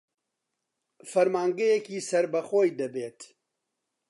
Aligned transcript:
فەرمانگەیەکی 1.11 2.05
سەر 2.09 2.25
بە 2.31 2.41
خۆی 2.49 2.75
بێت 2.93 3.19